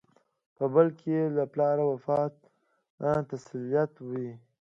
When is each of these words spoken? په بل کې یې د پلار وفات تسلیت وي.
په 0.55 0.63
بل 0.73 0.87
کې 0.99 1.09
یې 1.17 1.23
د 1.37 1.39
پلار 1.53 1.77
وفات 1.91 2.33
تسلیت 3.31 3.93
وي. 4.07 4.29